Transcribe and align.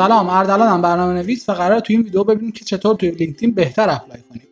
سلام 0.00 0.28
اردلانم 0.28 0.82
برنامه 0.82 1.12
نویس 1.12 1.48
و 1.48 1.52
قرار 1.52 1.80
تو 1.80 1.92
این 1.92 2.02
ویدیو 2.02 2.24
ببینیم 2.24 2.52
که 2.52 2.64
چطور 2.64 2.96
توی 2.96 3.10
لینکدین 3.10 3.54
بهتر 3.54 3.90
apply 3.90 4.20
کنیم. 4.30 4.42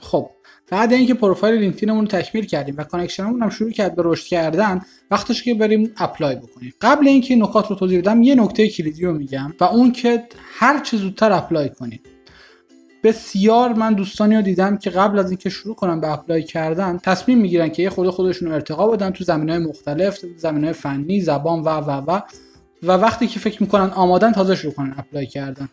خب 0.00 0.30
بعد 0.70 0.92
اینکه 0.92 1.14
پروفایل 1.14 1.60
لینکدینمون 1.60 2.00
رو 2.00 2.06
تکمیل 2.06 2.44
کردیم 2.46 2.74
و 2.78 2.84
connection 2.84 3.29
مون 3.29 3.42
هم 3.42 3.50
شروع 3.50 3.70
کرد 3.70 3.96
به 3.96 4.02
رشد 4.04 4.26
کردن 4.26 4.80
وقتش 5.10 5.42
که 5.42 5.54
بریم 5.54 5.94
apply 5.96 6.36
بکنیم. 6.36 6.74
قبل 6.80 7.08
اینکه 7.08 7.36
نکات 7.36 7.70
رو 7.70 7.76
توضیح 7.76 8.00
بدم 8.00 8.22
یه 8.22 8.34
نکته 8.34 8.68
کلیدی 8.68 9.04
رو 9.04 9.12
میگم 9.12 9.54
و 9.60 9.64
اون 9.64 9.92
که 9.92 10.24
هر 10.58 10.80
چه 10.80 10.96
زودتر 10.96 11.32
apply 11.32 11.68
کنید 11.68 12.17
بسیار 13.02 13.72
من 13.72 13.94
دوستانی 13.94 14.36
رو 14.36 14.42
دیدم 14.42 14.76
که 14.76 14.90
قبل 14.90 15.18
از 15.18 15.30
اینکه 15.30 15.50
شروع 15.50 15.74
کنم 15.74 16.00
به 16.00 16.12
apply 16.12 16.42
کردن 16.42 16.98
تصمیم 16.98 17.38
می‌گیرن 17.38 17.68
که 17.68 17.82
یه 17.82 17.90
خود 17.90 18.10
خودشون 18.10 18.48
رو 18.48 18.54
ارتقا 18.54 18.88
بدن 18.88 19.10
تو 19.10 19.24
زمینه 19.24 19.50
های 19.50 19.58
مختلف 19.58 20.18
زمینه 20.36 20.64
های 20.64 20.72
فنی 20.72 21.20
زبان 21.20 21.60
و 21.60 21.68
و 21.68 21.90
و. 21.90 22.20
و 22.82 22.92
وقتی 22.92 23.26
که 23.26 23.40
فکر 23.40 23.62
می‌کنن 23.62 23.90
آمادن 23.90 24.32
تازه 24.32 24.54
شروع 24.54 24.72
کنن 24.72 24.94
apply 24.98 25.26
کردن. 25.26 25.68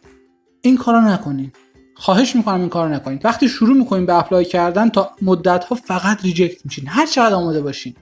این 0.62 0.77
کارو 0.77 1.02
نکنین. 1.02 1.52
خواهش 1.95 2.36
می‌کنم 2.36 2.59
این 2.59 2.70
کارو 2.70 2.94
نکنین. 2.94 3.20
وقتی 3.23 3.50
شروع 3.50 3.78
می‌کنین 3.78 4.05
به 4.05 4.16
apply 4.16 4.45
کردن 4.45 4.89
تا 4.89 5.12
مدت 5.22 5.64
ها 5.64 5.76
فقط 5.76 6.23
reject 6.23 6.66
میشین. 6.66 6.88
هر 6.88 7.05
چقدر 7.05 7.36
آماده 7.36 7.62
باشین. 7.62 7.95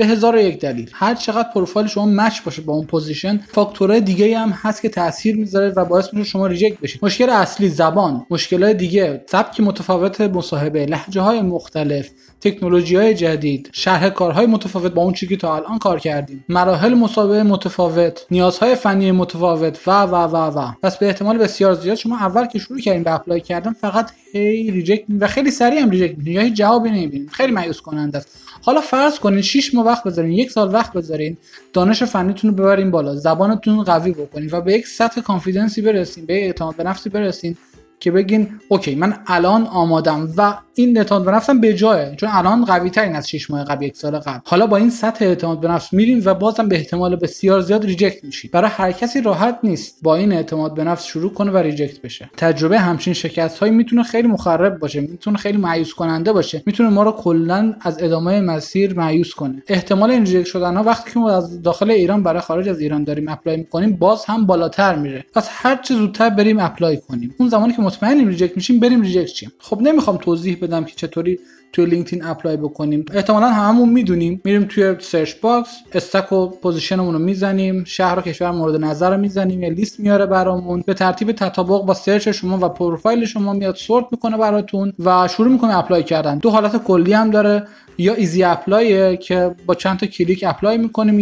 به 0.00 0.06
هزار 0.06 0.36
و 0.36 0.38
یک 0.38 0.60
دلیل. 0.60 0.90
هر 0.92 1.14
چقدر 1.14 1.48
پروفایل 1.54 1.86
شما 1.86 2.06
match 2.06 2.42
باشه 2.42 2.62
با 2.62 2.72
اون 2.72 2.86
position 2.86 3.40
فاکتورهای 3.52 4.00
دیگه 4.00 4.38
هم 4.38 4.50
هست 4.50 4.82
که 4.82 4.88
تاثیر 4.88 5.36
می‌ذاره 5.36 5.72
و 5.76 5.84
باعث 5.84 6.14
میشه 6.14 6.28
شما 6.28 6.46
reject 6.46 6.80
بشید. 6.80 7.04
مشکل 7.04 7.30
اصلی 7.30 7.68
زبان 7.68 8.26
مشکلات 8.30 8.76
دیگه 8.76 9.24
سبک 9.26 9.60
متفاوت 9.60 10.20
مصاحبه 10.20 10.86
لهجه 10.86 11.20
های 11.20 11.40
مختلف 11.40 12.10
تکنولوژی 12.40 12.96
های 12.96 13.14
جدید 13.14 13.70
شرح 13.72 14.08
کارهای 14.08 14.46
متفاوت 14.46 14.92
با 14.92 15.02
اون 15.02 15.12
چیزی 15.12 15.34
که 15.34 15.40
تا 15.40 15.56
الان 15.56 15.78
کار 15.78 15.98
کردیم. 15.98 16.44
مراحل 16.48 16.94
مصاحبه 16.94 17.42
متفاوت 17.42 18.26
نیازهای 18.30 18.74
فنی 18.74 19.12
متفاوت 19.12 19.88
و 19.88 19.90
و 19.90 20.14
و 20.14 20.36
و. 20.36 20.72
پس 20.82 20.98
به 20.98 21.06
احتمال 21.06 21.38
بسیار 21.38 21.74
زیاد 21.74 21.96
شما 21.96 22.16
اول 22.16 22.46
که 22.46 22.58
شروع 22.58 22.80
کردین 22.80 23.02
به 23.02 23.14
apply 23.14 23.40
کردن 23.40 23.72
فقط 23.72 24.10
هی 24.32 24.70
reject 24.70 25.04
و 25.20 25.26
خیلی 25.26 25.50
سریع 25.50 25.80
هم 25.80 25.90
reject 25.90 26.26
یا 26.26 26.42
هیچ 26.42 26.54
جوابی 26.54 26.90
نمی‌بینید 26.90 27.30
خیلی 27.30 27.52
مایوس 27.52 27.80
کننده 27.80 28.18
است. 28.18 28.28
حالا 28.62 28.80
فرض 28.80 29.18
کنین 29.18 29.42
6 29.42 29.74
ماه 29.74 29.86
وقت 29.90 30.04
بذارین 30.04 30.32
یک 30.32 30.50
سال 30.50 30.74
وقت 30.74 30.92
بذارین 30.92 31.36
دانش 31.72 32.02
فنیتون 32.02 32.50
رو 32.50 32.56
ببرین 32.56 32.90
بالا 32.90 33.14
زبانتون 33.14 33.84
قوی 33.84 34.12
بکنین 34.12 34.48
و 34.52 34.60
به 34.60 34.72
یک 34.72 34.86
سطح 34.86 35.20
confidence 35.20 35.76
ی 35.76 35.82
برسین 35.82 36.26
به 36.26 36.44
اعتماد 36.44 36.76
به 36.76 36.84
نفسی 36.84 37.10
برسین. 37.10 37.56
که 38.00 38.10
بگین 38.10 38.48
okay 38.68 38.94
من 38.94 39.14
الان 39.26 39.66
آمادم 39.66 40.28
و 40.36 40.54
این 40.74 40.98
اعتماد 40.98 41.24
به 41.24 41.30
نفسم 41.30 41.60
به 41.60 41.74
جایه 41.74 42.16
چون 42.16 42.28
الان 42.32 42.64
قوی 42.64 42.90
ترین 42.90 43.16
از 43.16 43.28
6 43.28 43.50
ماه 43.50 43.64
قبل 43.64 43.84
یک 43.84 43.96
سال 43.96 44.18
قبل. 44.18 44.38
حالا 44.44 44.66
با 44.66 44.76
این 44.76 44.90
سطح 44.90 45.24
اعتماد 45.24 45.60
به 45.60 45.68
نفس 45.68 45.92
میریم 45.92 46.22
و 46.24 46.34
بازم 46.34 46.68
به 46.68 46.76
احتمال 46.76 47.16
بسیار 47.16 47.60
زیاد 47.60 47.84
reject 47.84 48.24
میشید 48.24 48.50
برای 48.50 48.70
هر 48.70 48.92
کسی 48.92 49.20
راحت 49.20 49.58
نیست 49.62 49.98
با 50.02 50.16
این 50.16 50.32
اعتماد 50.32 50.74
به 50.74 50.84
نفس 50.84 51.04
شروع 51.04 51.32
کنه 51.32 51.50
و 51.50 51.56
reject 51.56 52.02
بشه. 52.02 52.30
تجربه 52.36 52.78
همچین 52.78 53.12
شکست 53.14 53.58
هایی 53.58 53.72
می‌تونه 53.72 54.02
خیلی 54.02 54.28
مخرب 54.28 54.78
باشه 54.78 55.00
می‌تونه 55.00 55.38
خیلی 55.38 55.58
مایوس 55.58 55.94
کننده 55.94 56.32
باشه 56.32 56.62
می‌تونه 56.66 56.88
ما 56.88 57.02
رو 57.02 57.12
کلا 57.12 57.74
از 57.80 58.02
ادامه 58.02 58.40
مسیر 58.40 58.94
مایوس 58.94 59.34
کنه. 59.34 59.62
احتمال 59.68 60.10
این 60.10 60.26
reject 60.26 60.46
شدن 60.46 60.76
ها 60.76 60.82
وقتی 60.82 61.10
که 61.10 61.18
ما 61.18 61.30
از 61.30 61.62
داخل 61.62 61.90
ایران 61.90 62.22
برای 62.22 62.40
خارج 62.40 62.68
از 62.68 62.80
ایران 62.80 63.04
داریم 63.04 63.28
apply 63.28 63.56
می‌کنیم 63.56 63.96
باز 63.96 64.24
هم 64.24 64.46
بالاتر 64.46 64.94
میره. 64.94 65.24
پس 65.34 65.48
هر 65.52 65.76
چه 65.76 65.94
زودتر 65.94 66.30
بریم 66.30 66.58
apply 66.58 66.96
کنیم. 66.96 67.34
اون 67.38 67.48
زمانی 67.48 67.72
که 67.72 67.82
مطمئنیم 67.90 68.28
reject 68.28 68.56
میشیم 68.56 68.80
بریم 68.80 69.00
reject 69.02 69.26
شیم. 69.26 69.52
خب 69.58 69.80
نمی‌خوام 69.80 70.16
توضیح 70.16 70.58
بدم 70.62 70.84
که 70.84 70.92
چطوری 70.96 71.38
توی 71.72 71.86
لینکدین 71.86 72.24
apply 72.24 72.56
بکنیم. 72.56 73.04
احتمالا 73.14 73.48
هممون 73.48 73.88
می‌دونیم. 73.88 74.40
میریم 74.44 74.64
توی 74.64 74.94
search 74.98 75.34
box 75.42 75.70
stack 75.92 76.32
و 76.32 76.46
position 76.46 76.96
مون 76.96 77.14
رو 77.14 77.20
می‌زنیم. 77.20 77.84
شهر 77.84 78.18
و 78.18 78.22
کشور 78.22 78.50
مورد 78.50 78.84
نظر 78.84 79.10
رو 79.10 79.20
می‌زنیم. 79.20 79.62
یه 79.62 79.70
لیست 79.70 80.00
میاره 80.00 80.26
برامون. 80.26 80.82
به 80.86 80.94
ترتیب 80.94 81.32
تطابق 81.32 81.84
با 81.84 81.94
search 81.94 82.28
شما 82.28 82.58
و 82.62 82.68
پروفایل 82.68 83.24
شما 83.24 83.52
میاد 83.52 83.74
sort 83.74 84.06
می‌کنه 84.10 84.36
براتون 84.36 84.92
و 84.98 85.28
شروع 85.28 85.48
می‌کنه 85.48 85.78
apply 85.78 86.02
کردن. 86.02 86.38
دو 86.38 86.50
حالت 86.50 86.84
کلی 86.84 87.12
هم 87.12 87.30
داره. 87.30 87.66
یا 87.98 88.14
easy 88.14 88.42
apply 88.42 89.16
که 89.16 89.54
با 89.66 89.74
چند 89.74 89.98
تا 89.98 90.06
کلیک 90.06 90.44
apply 90.48 90.78
می‌کنیم. 90.78 91.20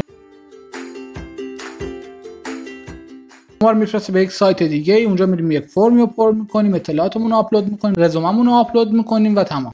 ما 3.63 3.71
رو 3.71 3.79
میفرسته 3.79 4.13
به 4.13 4.23
یک 4.23 4.31
سایت 4.33 4.63
دیگه. 4.63 4.95
اونجا 4.95 5.27
میریم 5.27 5.51
یک 5.51 5.67
فرمی 5.67 6.01
رو 6.01 6.07
پر 6.07 6.33
می‌کنیم 6.33 6.75
اطلاعاتمون 6.75 7.31
رو 7.31 7.37
آپلود 7.37 7.69
می‌کنیم 7.69 7.95
رزوممون 7.99 8.47
رو 8.47 8.53
آپلود 8.53 8.93
می‌کنیم 8.93 9.37
و 9.37 9.45
تمام. 9.45 9.73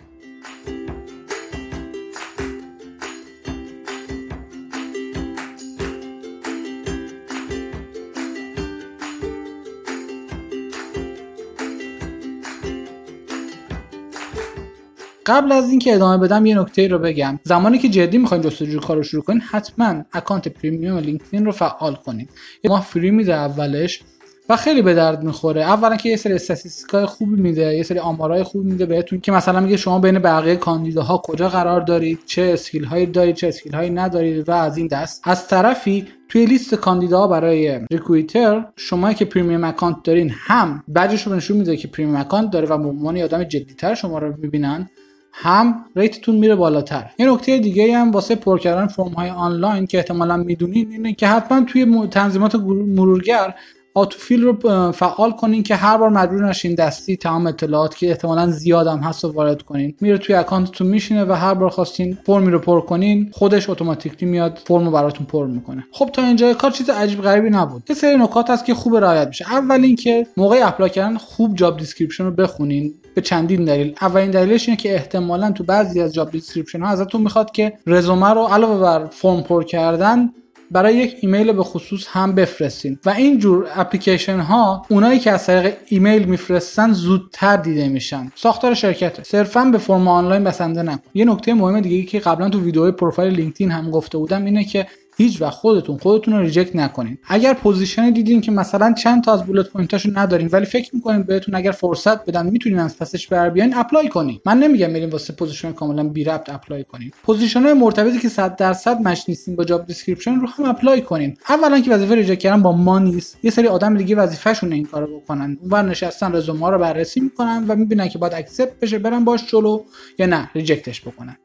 قبل 15.27 15.53
از 15.53 15.71
اینکه 15.71 15.95
ادامه 15.95 16.27
بدم 16.27 16.47
یه 16.47 16.59
نکته 16.59 16.89
رو 16.89 16.99
بگم. 16.99 17.39
زمانی 17.43 17.79
که 17.79 17.89
جدی 17.89 18.19
می‌خواین 18.19 18.43
جستجوی 18.43 18.79
کار 18.79 18.97
رو 18.97 19.03
شروع 19.03 19.23
کنین 19.23 19.41
حتما 19.41 20.03
account 20.13 20.49
premium 20.49 20.99
لینکدین 20.99 21.45
رو 21.45 21.53
فعال 21.53 21.95
کنین 21.95 22.29
یه 22.65 22.71
ماه 22.71 22.83
free 22.83 23.11
میده 23.11 23.35
اولش 23.35 24.03
و 24.49 24.57
خیلی 24.57 24.83
به 24.83 24.95
درد 24.95 25.23
می‌خوره. 25.23 25.63
اولا 25.63 25.97
که 25.97 26.09
یه 26.09 26.17
سری 26.17 26.33
statistic 26.33 26.99
ای 26.99 27.07
خوبی 27.07 27.43
میده 27.43 27.77
یه 27.77 27.83
سری 27.83 27.99
آمارای 27.99 28.43
خوبی 28.43 28.71
میده 28.71 28.87
بهتون 28.87 29.21
که 29.21 29.33
مثلا 29.33 29.61
میگه 29.61 29.77
شما 29.77 29.99
بین 29.99 30.19
بقیه 30.19 30.57
کاندیداها 30.57 31.19
کجا 31.19 31.49
قرار 31.49 31.81
دارید 31.81 32.19
چه 32.27 32.43
skill 32.43 32.85
هایی 32.85 33.07
دارید 33.07 33.35
چه 33.35 33.49
skill 33.49 33.75
هایی 33.75 33.91
ندارید 33.91 34.49
و 34.49 34.53
از 34.53 34.77
این 34.77 34.87
دست. 34.87 35.21
از 35.25 35.49
طرفی 35.49 36.07
توی 36.29 36.47
لیست 36.47 36.75
کاندیداها 36.75 37.27
برای 37.27 37.81
recruiter 37.91 38.65
شما 38.77 39.13
که 39.13 39.25
premium 39.25 39.65
account 39.65 39.97
دارین 40.05 40.31
هم 40.35 40.85
بجش 40.95 41.27
رو 41.27 41.35
نشون 41.35 41.57
میده 41.57 41.77
که 41.77 41.89
premium 41.89 42.21
account 42.21 42.51
داره 42.51 42.67
و 42.69 42.79
به 42.79 42.89
عنوان 42.89 43.19
آدم 43.19 43.45
جدیتر 43.45 43.95
شما 43.95 44.19
رو 44.19 44.35
می‌بینن. 44.39 44.91
هم 45.37 45.85
rate 45.97 46.20
تون 46.20 46.37
میره 46.37 46.55
بالاتر. 46.55 47.11
یه 47.19 47.33
نکته 47.33 47.59
دیگه 47.59 47.97
هم 47.97 48.11
واسه 48.11 48.35
پر 48.35 48.59
کردن 48.59 48.87
فرم 48.87 49.09
های 49.13 49.31
آنلاین 49.31 49.87
که 49.87 49.99
احتمالا 49.99 50.37
می‌دونین 50.37 50.93
اینه 50.93 51.13
که 51.13 51.27
حتما 51.27 51.65
توی 51.65 52.09
تنظیمات 52.11 52.55
مرورگر 52.55 53.55
autofill 53.95 54.43
رو 54.43 54.93
فعال 54.93 55.33
کنین 55.33 55.63
که 55.63 55.75
هر 55.77 55.97
بار 55.97 56.09
مجبور 56.09 56.49
نشین 56.49 56.75
دستی 56.75 57.17
تمام 57.17 57.47
اطلاعات 57.47 57.97
که 57.97 58.09
احتمالا 58.09 58.43
هم 58.71 58.99
هست 58.99 59.25
رو 59.25 59.33
وارد 59.33 59.63
کنین. 59.63 59.95
میره 60.01 60.19
توی 60.19 60.35
account 60.35 60.71
تون 60.71 60.87
میشینه 60.87 61.25
و 61.25 61.33
هر 61.33 61.55
بار 61.55 61.69
خواستین 61.69 62.19
فرمی 62.27 62.51
رو 62.51 62.59
پر 62.59 62.81
کنین 62.81 63.31
خودش 63.33 63.71
automatically 63.71 64.29
میاد 64.29 64.59
فرم 64.67 64.85
رو 64.85 64.91
براتون 64.91 65.27
پر 65.27 65.47
می‌کنه. 65.47 65.85
خب 65.93 66.11
تا 66.13 66.23
اینجا 66.23 66.55
کار 66.55 66.71
چیز 66.71 66.91
عجیب 66.91 67.23
غریبی 67.23 67.51
نبود. 67.51 67.83
یه 67.89 67.97
سری 67.97 68.17
نکات 68.17 68.51
هست 68.51 68.65
که 68.65 68.75
خوب 68.75 68.97
رعایت 68.97 69.29
میشه. 69.29 69.53
اول 69.53 69.81
اینکه 69.85 70.27
موقع 70.37 70.61
apply 70.65 70.91
کردن 70.91 71.17
خوب 71.17 71.55
job 71.55 71.77
description 71.77 72.25
رو 72.25 72.31
بخونین 72.31 72.95
به 73.15 73.21
چندین 73.21 73.65
دلیل. 73.65 73.95
اولین 74.01 74.31
دلیلش 74.31 74.69
اینه 74.69 74.81
که 74.81 74.95
احتمالا 74.95 75.51
تو 75.51 75.65
بعضی 75.65 76.01
از 76.01 76.15
job 76.15 76.31
description 76.31 76.83
ها 76.83 76.89
ازتون 76.89 77.21
می‌خواد 77.21 77.51
که 77.51 77.73
رزومه 77.87 78.31
رو 78.31 78.41
علاوه 78.41 78.81
بر 78.81 79.07
فرم 79.07 79.43
پر 79.43 79.65
کردن 79.65 80.31
برای 80.71 80.97
یک 80.97 81.17
ایمیل 81.21 81.53
به 81.53 81.63
خصوص 81.63 82.07
هم 82.09 82.33
بفرستین. 82.33 82.99
و 83.05 83.11
این 83.11 83.39
جور 83.39 83.67
اپلیکیشن 83.75 84.41
ها 84.41 84.87
اونایی 84.89 85.19
که 85.19 85.31
از 85.31 85.47
طریق 85.47 85.75
ایمیل 85.87 86.25
میفرستن 86.25 86.93
زودتر 86.93 87.57
دیده 87.57 87.89
میشن. 87.89 88.33
ساختار 88.35 88.75
شرکته. 88.75 89.23
صرفا 89.23 89.65
به 89.65 89.79
فرم 89.79 90.09
آنلاین 90.09 90.45
بسنده 90.45 90.83
نکن. 90.83 91.03
یه 91.15 91.25
نکته 91.25 91.55
مهم 91.55 91.81
دیگه 91.81 92.03
که 92.03 92.19
قبلا 92.19 92.49
تو 92.49 92.61
ویدیوهای 92.61 92.93
پروفایل 92.93 93.35
لینکدین 93.35 93.71
هم 93.71 93.91
گفته 93.91 94.19
بودم 94.19 94.45
اینه 94.45 94.65
که 94.65 94.87
هیچ 95.17 95.43
وقت 95.43 95.53
خودتون 95.53 95.99
خودتون 95.99 96.35
رو 96.35 96.41
reject 96.41 96.77
نکنین. 96.77 97.19
اگر 97.29 97.55
position 97.55 98.11
دیدین 98.11 98.41
که 98.41 98.51
مثلا 98.53 98.93
چند 98.93 99.25
تا 99.25 99.35
از 99.35 99.45
bullet 99.45 99.69
point 99.69 99.95
اشو 99.95 100.11
ندارین 100.15 100.49
ولی 100.53 100.67
فکر 100.67 100.95
می‌کنین 100.95 101.23
بهتون 101.23 101.55
اگر 101.55 101.71
فرصت 101.71 102.25
بدن 102.25 102.47
می‌تونین 102.47 102.79
از 102.79 102.99
پسش 102.99 103.29
بر 103.29 103.51
بیاین 103.51 103.75
apply 103.77 104.09
کنین. 104.09 104.41
من 104.47 104.59
نمیگم 104.59 104.93
بریم 104.93 105.11
واسه 105.11 105.33
position 105.33 105.73
کاملا 105.73 106.09
بی 106.09 106.25
ربط 106.25 106.51
apply 106.51 106.85
کنین. 106.85 107.13
position 107.23 107.63
های 107.63 107.73
مرتبطی 107.73 108.19
که 108.19 108.29
100 108.29 108.57
درصد 108.57 109.01
match 109.01 109.29
نیستین 109.29 109.57
با 109.57 109.65
job 109.65 109.87
description 109.87 110.35
رو 110.35 110.47
هم 110.47 110.65
apply 110.65 111.03
کنین. 111.03 111.37
اولا 111.49 111.81
که 111.81 111.91
وظیفه 111.91 112.15
reject 112.15 112.39
کردن 112.39 112.63
با 112.63 112.73
ما 112.73 112.99
نیست. 112.99 113.39
یه 113.43 113.51
سری 113.51 113.67
آدم 113.67 113.97
دیگه 113.97 114.17
وظیفهشون 114.17 114.73
این 114.73 114.85
کارو 114.85 115.21
بکنن. 115.21 115.59
اونور 115.61 115.83
نشستن 115.83 116.35
رزومه 116.35 116.71
رو 116.71 116.79
بررسی 116.79 117.21
می‌کنن 117.21 117.65
و 117.69 117.77
می‌بینن 117.77 118.09
که 118.09 118.19
باید 118.19 118.35
accept 118.35 118.81
بشه 118.81 118.99
برن 118.99 119.25
باش 119.25 119.47
جلو 119.47 119.83
یا 120.19 120.27
نه 120.27 120.51
reject 120.55 120.89
ش 120.89 121.01
بکنن. 121.01 121.37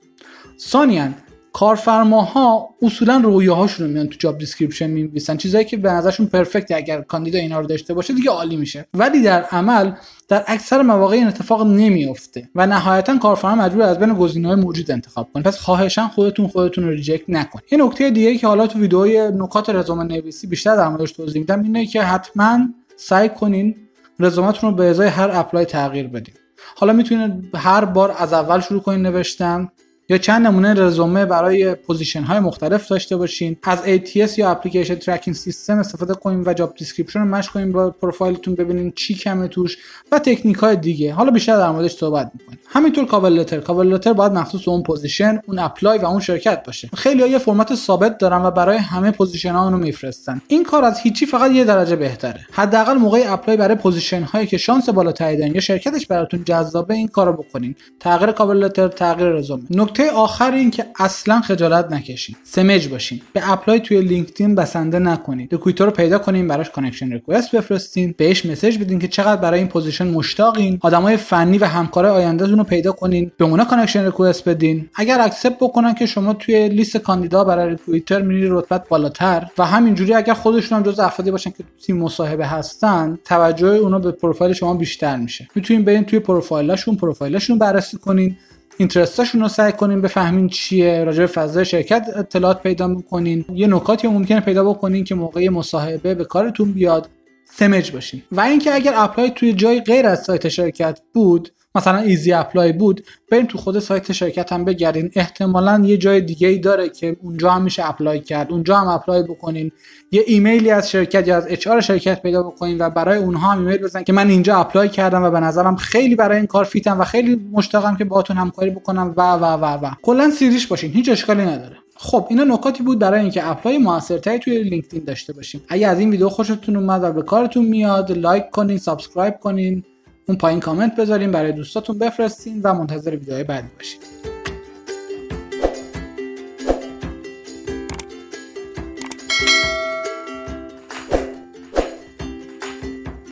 ثانیا 0.60 1.10
کارفرماها 1.54 2.70
اصولا 2.82 3.22
رویاهاشون 3.24 3.88
رو 3.88 3.94
میان 3.94 4.08
تو 4.08 4.16
job 4.20 4.38
description 4.38 4.88
می‌نویسن. 4.88 5.38
چیزایی 5.38 5.66
که 5.66 5.78
به 5.78 5.92
نظرشون 5.92 6.26
perfect 6.26 6.72
اگر 6.72 7.02
کاندیدا 7.02 7.40
اینا 7.40 7.60
رو 7.60 7.66
داشته 7.66 7.94
باشه 7.94 8.14
دیگه 8.14 8.30
عالی 8.30 8.56
میشه. 8.56 8.86
ولی 8.94 9.24
در 9.24 9.44
عمل 9.44 9.92
در 10.28 10.44
اکثر 10.48 10.82
مواقع 10.82 11.16
این 11.16 11.28
اتفاق 11.28 11.68
نمیافته 11.68 12.50
و 12.56 12.68
نهایتا 12.68 13.18
کارفرما 13.18 13.56
مجبور 13.56 13.82
از 13.82 14.00
بین 14.00 14.14
گزینه‌های 14.14 14.56
موجود 14.56 14.92
انتخاب 14.92 15.30
کنه. 15.34 15.44
پس 15.44 15.58
خواهشا 15.58 16.08
خودتون 16.08 16.48
خودتون 16.48 16.84
رو 16.84 16.90
reject 16.90 17.30
نکنید. 17.30 17.66
یه 17.72 17.86
نکته 17.86 18.10
دیگه 18.10 18.38
که 18.38 18.48
حالا 18.48 18.68
تو 18.68 18.80
ویدیوی 18.80 19.30
نکات 19.34 19.70
رزومه 19.70 20.04
نویسی 20.04 20.48
بیشتر 20.48 20.76
در 20.76 20.90
موردش 20.90 21.12
توضیح 21.12 21.42
میدم 21.42 21.64
اینه 21.64 21.86
که 21.86 22.02
حتما 22.02 22.60
سعی 22.98 23.30
کنین 23.30 23.76
رزومتون 24.20 24.70
رو 24.70 24.76
به 24.76 24.86
ازای 24.86 25.08
هر 25.08 25.30
apply 25.34 25.66
تغییر 25.66 26.08
بدین. 26.08 26.36
حالا 26.76 26.94
می‌تونید 26.94 27.56
هر 27.56 27.86
بار 27.86 28.16
از 28.18 28.34
اول 28.34 28.60
شروع 28.60 28.82
کنین 28.82 29.02
نوشتن. 29.02 29.70
یا 30.10 30.18
چند 30.18 30.48
نمونه 30.48 30.74
رزومه 30.74 31.26
برای 31.26 31.76
position 31.76 32.24
های 32.24 32.40
مختلف 32.40 32.88
داشته 32.88 33.18
باشین. 33.18 33.58
از 33.64 33.80
ATS 33.80 34.38
یا 34.38 34.50
application 34.52 34.96
tracking 34.96 35.38
system 35.38 35.80
استفاده 35.80 36.14
کنیم 36.14 36.44
و 36.46 36.54
job 36.54 36.76
description 36.76 37.20
رو 37.20 37.26
match 37.26 37.50
کنیم 37.50 37.72
با 37.72 37.90
پروفایلتون 37.90 38.56
ببینین 38.56 38.92
چی 38.92 39.14
کمه 39.14 39.48
توش 39.48 39.78
و 40.12 40.20
تکنیک 40.20 40.58
های 40.58 40.76
دیگه. 40.76 41.14
حالا 41.14 41.32
بیشتر 41.32 41.58
در 41.58 41.72
موردش 41.72 41.96
صحبت 41.96 42.32
می‌کنیم. 42.34 42.60
همینطور 42.72 43.06
cover 43.06 43.30
letter 43.30 43.60
cover 43.60 43.86
letter 43.86 44.14
باید 44.14 44.32
مخصوص 44.32 44.68
اون 44.68 44.84
position 44.84 45.40
اون 45.48 45.60
apply 45.60 46.00
و 46.00 46.06
اون 46.06 46.20
شرکت 46.20 46.64
باشه. 46.66 46.90
خیلی 46.96 47.22
ها 47.22 47.28
یه 47.28 47.38
فرمت 47.38 47.76
ثابت 47.76 48.18
دارن 48.18 48.42
و 48.42 48.52
برای 48.52 48.78
همه 48.78 49.12
position 49.12 49.52
ها 49.52 49.64
اونو 49.64 49.78
میفرستن. 49.78 50.42
این 50.48 50.64
کار 50.64 50.84
از 50.84 51.00
هیچی 51.00 51.26
فقط 51.26 51.52
یه 51.52 51.64
درجه 51.64 51.96
بهتره. 51.96 52.40
حداقل 52.52 52.94
موقع 52.94 53.24
apply 53.28 53.58
برای 53.58 53.76
position 53.76 54.24
هایی 54.24 54.48
که 54.48 54.58
شانس 54.58 54.90
بالاتری 54.90 55.38
دارن 55.38 55.56
یا 55.56 55.62
شرکتش 55.62 56.08
براتون 56.08 56.44
جذابه 56.44 56.94
این 56.94 57.08
کارو 57.08 57.34
بکنین. 57.34 57.76
تغییر 58.00 58.32
cover 58.32 58.56
letter 58.56 58.88
تغییر 58.88 59.30
رزومه. 59.30 59.64
نکته 59.70 60.12
آخر 60.12 60.52
این 60.52 60.72
که 60.72 60.86
اصلا 61.00 61.42
خجالت 61.42 61.92
نکشین. 61.92 62.36
سمج 62.44 62.88
باشین. 62.88 63.22
به 63.34 63.52
apply 63.52 63.80
توی 63.80 64.02
لینکدین 64.02 64.56
بسنده 64.56 65.00
نکنید 65.00 65.52
recruiter 65.52 65.86
رو 65.86 65.92
پیدا 65.92 66.20
کنین 66.20 66.48
براش 66.48 66.70
connection 66.70 67.12
request 67.12 67.56
بفرستین. 67.56 68.16
بهش 68.18 68.46
message 68.46 68.78
بدین 68.78 69.00
که 69.00 69.08
چقدر 69.08 69.42
برای 69.42 69.60
این 69.60 69.68
position 69.68 70.08
مشتاقین. 70.08 70.80
آدمای 70.82 71.18
فنی 71.18 71.58
و 71.58 71.66
همکارای 71.66 72.12
آیندهتون 72.12 72.59
رو 72.60 72.64
پیدا 72.64 72.92
کنین 72.92 73.32
به 73.38 73.46
اونا 73.46 73.66
connection 73.66 74.06
request 74.06 74.50
بدین. 74.50 74.90
اگر 74.96 75.22
accept 75.22 75.58
بکنن 75.62 75.94
که 75.94 76.06
شما 76.06 76.34
توی 76.34 76.70
لیست 76.70 76.98
کاندیدا 76.98 77.44
برای 77.44 77.70
recruiter 77.70 78.22
میری 78.22 78.48
رتبت 78.50 78.90
بالاتر 78.90 79.48
و 79.58 79.66
همینجوری 79.66 80.14
اگر 80.14 80.34
خودشون 80.34 80.78
هم 80.78 80.92
جز 80.92 81.00
افرادی 81.00 81.32
باشن 81.32 81.50
که 81.50 81.64
تیم 81.86 81.98
مصاحبه 81.98 82.48
هستن 82.48 83.18
توجه 83.26 83.68
اونا 83.68 84.00
به 84.00 84.12
پروفایل 84.12 84.54
شما 84.54 84.74
بیشتر 84.74 85.18
میشه. 85.18 85.48
می‌تونین 85.56 85.86
برین 85.86 86.04
توی 86.04 86.20
پروفایلشون 86.20 86.96
پروفایلشون 86.96 87.58
بررسی 87.58 87.98
کنین 87.98 88.38
interest 88.78 89.20
اشون 89.20 89.42
رو 89.42 89.48
سعی 89.48 89.72
کنین 89.72 90.02
بفهمین 90.02 90.50
چیه 90.50 91.04
راجع 91.04 91.20
به 91.20 91.28
فضای 91.28 91.66
شرکت 91.66 92.08
اطلاعات 92.16 92.64
پیدا 92.64 92.88
می‌کنین 92.88 93.46
یه 93.54 93.68
نکاتی 93.68 94.08
ممکنه 94.08 94.40
پیدا 94.40 94.64
بکنین 94.64 95.04
که 95.04 95.16
موقع 95.16 95.50
مصاحبه 95.50 96.16
به 96.16 96.26
کارتون 96.26 96.72
بیاد 96.72 97.10
سمج 97.52 97.92
باشین. 97.92 98.22
و 98.32 98.42
اینکه 98.42 98.74
اگر 98.74 98.94
apply 98.96 99.32
توی 99.32 99.54
جای 99.54 99.82
غیر 99.82 100.08
از 100.08 100.24
سایت 100.24 100.50
شرکت 100.50 101.00
بود 101.14 101.52
مثلا 101.76 101.98
easy 101.98 102.34
apply 102.34 102.72
بود 102.72 103.04
برین 103.32 103.48
تو 103.48 103.58
خود 103.58 103.80
سایت 103.80 104.12
شرکت 104.12 104.54
هم 104.54 104.66
بگردین. 104.66 105.12
احتمالا 105.16 105.82
یه 105.86 105.98
جای 105.98 106.22
دیگه 106.22 106.48
ای 106.48 106.58
داره 106.58 106.90
که 106.90 107.18
اونجا 107.22 107.52
هم 107.52 107.62
میشه 107.62 107.90
apply 107.90 108.20
کرد. 108.20 108.52
اونجا 108.52 108.78
هم 108.78 108.88
apply 108.88 109.24
بکنین. 109.24 109.72
یه 110.12 110.24
ایمیلی 110.28 110.72
از 110.72 110.92
شرکت 110.92 111.28
یا 111.28 111.38
از 111.38 111.48
HR 111.50 111.68
شرکت 111.68 112.22
پیدا 112.22 112.44
بکنین 112.44 112.82
و 112.82 112.90
برای 112.90 113.18
اونها 113.18 113.52
هم 113.52 113.60
ایمیل 113.60 113.78
بزنین 113.78 114.06
که 114.06 114.14
من 114.14 114.30
اینجا 114.30 114.58
apply 114.58 114.90
کردم 114.90 115.24
و 115.24 115.32
به 115.32 115.40
نظرم 115.40 115.76
خیلی 115.76 116.16
برای 116.16 116.38
این 116.38 116.48
کار 116.48 116.64
fit 116.64 116.91
م 116.91 117.00
و 117.00 117.04
خیلی 117.04 117.50
مشتاقم 117.52 117.96
که 117.96 118.06
باهاتون 118.06 118.38
همکاری 118.38 118.70
بکنم. 118.70 119.14
و 119.18 119.22
و 119.22 119.46
و 119.46 119.86
و. 119.86 119.92
کلا 120.02 120.30
سیریش 120.30 120.68
باشین. 120.68 120.92
هیچ 120.92 121.10
اشکالی 121.10 121.42
نداره. 121.42 121.78
خب 121.98 122.28
اینا 122.30 122.44
نکاتی 122.44 122.84
بود 122.84 123.00
برای 123.00 123.22
اینکه 123.22 123.50
apply 123.50 123.78
موثرتری 123.78 124.40
توی 124.40 124.64
لینکدین 124.64 125.04
داشته 125.04 125.34
باشیم. 125.34 125.62
اگه 125.70 125.88
از 125.88 126.00
این 126.00 126.10
ویدیو 126.10 126.30
خوشتون 126.30 126.76
اومد 126.76 127.04
و 127.04 127.12
به 127.12 127.22
کارتون 127.22 127.66
میاد 127.66 128.12
like 128.12 128.50
کنین 128.50 128.78
subscribe 128.78 129.34
کنین. 129.40 129.84
اون 130.30 130.38
پایین 130.38 130.60
کامنت 130.60 130.96
بذارین 130.96 131.32
برای 131.32 131.52
دوستاتون 131.52 131.98
بفرستین 131.98 132.62
و 132.64 132.74
منتظر 132.74 133.12
ویدیوهای 133.12 133.44
بعدی 133.44 133.68
باشین. 133.78 134.00